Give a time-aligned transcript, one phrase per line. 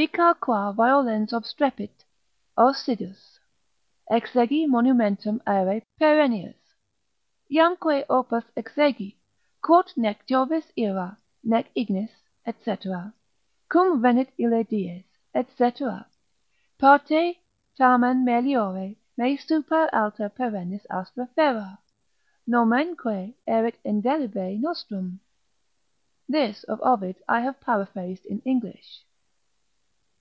[0.00, 2.04] Dicar qua violens obstrepit
[2.56, 6.54] Ausidus.—Exegi monumentum aere perennius.
[7.50, 9.16] Iamque opus exegi,
[9.60, 12.12] quod nec Jovis ira, nec ignis,
[12.62, 12.76] &c.
[13.68, 15.04] cum venit ille dies,
[15.56, 15.72] &c.
[16.78, 17.38] parte
[17.76, 21.78] tamen meliore mei super alta perennis astra ferar,
[22.46, 25.18] nomenque erit indelebile nostrum.
[26.28, 29.04] (This of Ovid I have paraphrased in English.)